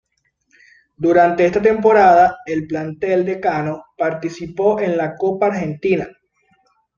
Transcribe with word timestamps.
Durante 0.97 1.45
esta 1.45 1.61
temporada, 1.61 2.37
el 2.47 2.65
plantel 2.65 3.23
"decano" 3.23 3.85
participó 3.95 4.79
en 4.79 4.97
la 4.97 5.15
Copa 5.15 5.45
Argentina. 5.45 6.07